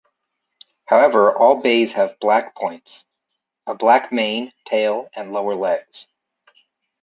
[0.87, 3.05] However, all bays have "black points"-
[3.67, 6.07] a black mane, tail and lower legs.